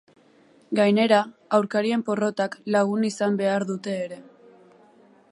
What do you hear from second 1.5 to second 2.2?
aurkarien